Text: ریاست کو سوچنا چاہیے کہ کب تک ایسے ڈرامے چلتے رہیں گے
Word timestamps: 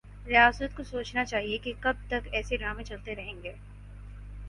ریاست 0.27 0.75
کو 0.77 0.83
سوچنا 0.83 1.25
چاہیے 1.25 1.57
کہ 1.57 1.73
کب 1.81 1.97
تک 2.09 2.27
ایسے 2.31 2.57
ڈرامے 2.57 2.83
چلتے 2.83 3.15
رہیں 3.15 3.41
گے 3.43 3.53